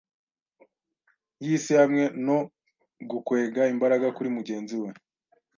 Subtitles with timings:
[1.45, 2.37] yisihamwe no
[3.11, 4.89] gukwega imbaraga kuri mugenzi we.